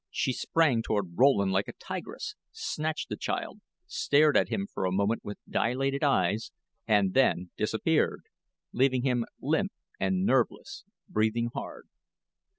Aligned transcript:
She 0.09 0.33
sprang 0.33 0.81
toward 0.81 1.11
Rowland 1.13 1.51
like 1.51 1.67
a 1.67 1.73
tigress, 1.73 2.33
snatched 2.51 3.09
the 3.09 3.15
child, 3.15 3.59
stared 3.85 4.35
at 4.35 4.49
him 4.49 4.65
for 4.73 4.83
a 4.85 4.91
moment 4.91 5.23
with 5.23 5.37
dilated 5.47 6.03
eyes, 6.03 6.51
and 6.87 7.13
then 7.13 7.51
disappeared, 7.55 8.21
leaving 8.73 9.03
him 9.03 9.25
limp 9.39 9.71
and 9.99 10.25
nerveless, 10.25 10.85
breathing 11.07 11.51
hard. 11.53 11.87